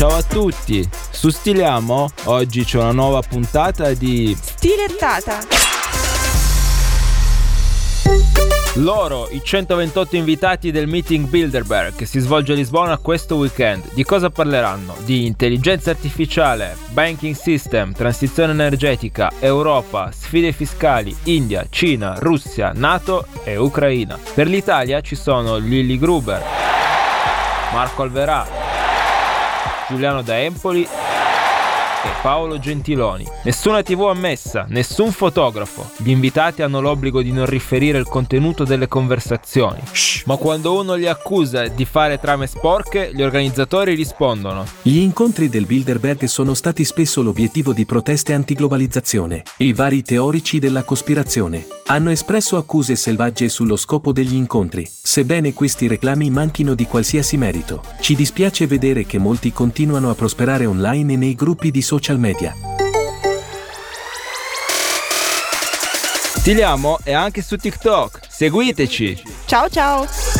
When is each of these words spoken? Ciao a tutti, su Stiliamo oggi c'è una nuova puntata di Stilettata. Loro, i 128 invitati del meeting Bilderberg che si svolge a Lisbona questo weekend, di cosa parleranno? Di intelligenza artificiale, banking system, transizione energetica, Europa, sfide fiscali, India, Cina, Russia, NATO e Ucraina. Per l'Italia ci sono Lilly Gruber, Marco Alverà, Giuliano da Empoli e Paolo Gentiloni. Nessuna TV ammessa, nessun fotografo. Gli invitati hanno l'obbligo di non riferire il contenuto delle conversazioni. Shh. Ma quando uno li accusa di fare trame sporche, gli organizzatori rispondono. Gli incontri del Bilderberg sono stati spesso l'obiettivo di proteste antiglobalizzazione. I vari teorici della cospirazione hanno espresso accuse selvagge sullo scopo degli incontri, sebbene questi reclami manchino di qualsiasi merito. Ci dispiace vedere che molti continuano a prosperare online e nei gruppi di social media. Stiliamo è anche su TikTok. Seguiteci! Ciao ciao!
Ciao 0.00 0.16
a 0.16 0.22
tutti, 0.22 0.82
su 1.10 1.28
Stiliamo 1.28 2.08
oggi 2.24 2.64
c'è 2.64 2.78
una 2.78 2.90
nuova 2.90 3.20
puntata 3.20 3.92
di 3.92 4.34
Stilettata. 4.34 5.40
Loro, 8.76 9.28
i 9.28 9.42
128 9.44 10.16
invitati 10.16 10.70
del 10.70 10.86
meeting 10.86 11.26
Bilderberg 11.26 11.96
che 11.96 12.06
si 12.06 12.18
svolge 12.18 12.52
a 12.52 12.54
Lisbona 12.54 12.96
questo 12.96 13.36
weekend, 13.36 13.92
di 13.92 14.02
cosa 14.02 14.30
parleranno? 14.30 14.96
Di 15.04 15.26
intelligenza 15.26 15.90
artificiale, 15.90 16.78
banking 16.92 17.34
system, 17.34 17.92
transizione 17.92 18.52
energetica, 18.52 19.30
Europa, 19.38 20.10
sfide 20.12 20.52
fiscali, 20.52 21.14
India, 21.24 21.66
Cina, 21.68 22.14
Russia, 22.20 22.72
NATO 22.74 23.26
e 23.44 23.58
Ucraina. 23.58 24.18
Per 24.32 24.46
l'Italia 24.46 25.02
ci 25.02 25.14
sono 25.14 25.58
Lilly 25.58 25.98
Gruber, 25.98 26.42
Marco 27.74 28.00
Alverà, 28.00 28.59
Giuliano 29.90 30.22
da 30.22 30.38
Empoli 30.38 30.84
e 30.84 32.08
Paolo 32.22 32.60
Gentiloni. 32.60 33.26
Nessuna 33.42 33.82
TV 33.82 34.02
ammessa, 34.02 34.66
nessun 34.68 35.10
fotografo. 35.10 35.90
Gli 35.96 36.10
invitati 36.10 36.62
hanno 36.62 36.80
l'obbligo 36.80 37.20
di 37.22 37.32
non 37.32 37.44
riferire 37.44 37.98
il 37.98 38.06
contenuto 38.06 38.62
delle 38.62 38.86
conversazioni. 38.86 39.80
Shh. 39.90 40.22
Ma 40.26 40.36
quando 40.36 40.78
uno 40.78 40.94
li 40.94 41.08
accusa 41.08 41.66
di 41.66 41.84
fare 41.84 42.20
trame 42.20 42.46
sporche, 42.46 43.10
gli 43.12 43.22
organizzatori 43.22 43.96
rispondono. 43.96 44.64
Gli 44.80 44.98
incontri 44.98 45.48
del 45.48 45.66
Bilderberg 45.66 46.22
sono 46.26 46.54
stati 46.54 46.84
spesso 46.84 47.20
l'obiettivo 47.20 47.72
di 47.72 47.84
proteste 47.84 48.32
antiglobalizzazione. 48.32 49.42
I 49.56 49.72
vari 49.72 50.02
teorici 50.02 50.60
della 50.60 50.84
cospirazione 50.84 51.78
hanno 51.90 52.10
espresso 52.10 52.56
accuse 52.56 52.94
selvagge 52.94 53.48
sullo 53.48 53.74
scopo 53.74 54.12
degli 54.12 54.34
incontri, 54.34 54.88
sebbene 54.88 55.52
questi 55.52 55.88
reclami 55.88 56.30
manchino 56.30 56.74
di 56.74 56.86
qualsiasi 56.86 57.36
merito. 57.36 57.82
Ci 57.98 58.14
dispiace 58.14 58.68
vedere 58.68 59.04
che 59.04 59.18
molti 59.18 59.52
continuano 59.52 60.08
a 60.08 60.14
prosperare 60.14 60.66
online 60.66 61.14
e 61.14 61.16
nei 61.16 61.34
gruppi 61.34 61.72
di 61.72 61.82
social 61.82 62.20
media. 62.20 62.54
Stiliamo 66.36 67.00
è 67.02 67.12
anche 67.12 67.42
su 67.42 67.56
TikTok. 67.56 68.20
Seguiteci! 68.28 69.22
Ciao 69.46 69.68
ciao! 69.68 70.39